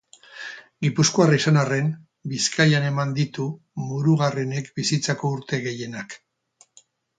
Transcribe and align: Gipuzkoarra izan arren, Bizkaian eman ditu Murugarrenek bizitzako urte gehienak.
Gipuzkoarra 0.85 1.37
izan 1.41 1.59
arren, 1.63 1.91
Bizkaian 2.31 2.89
eman 2.89 3.13
ditu 3.19 3.47
Murugarrenek 3.83 4.75
bizitzako 4.81 5.35
urte 5.39 5.63
gehienak. 5.69 6.21